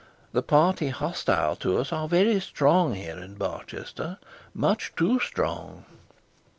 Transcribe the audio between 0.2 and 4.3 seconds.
The party hostile to us are very strong here in Barchester